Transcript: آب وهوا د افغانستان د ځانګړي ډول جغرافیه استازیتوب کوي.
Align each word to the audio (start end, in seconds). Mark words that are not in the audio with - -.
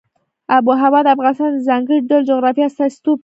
آب 0.55 0.63
وهوا 0.67 0.99
د 1.03 1.07
افغانستان 1.15 1.49
د 1.53 1.57
ځانګړي 1.69 1.97
ډول 2.09 2.23
جغرافیه 2.29 2.65
استازیتوب 2.67 3.15
کوي. 3.17 3.19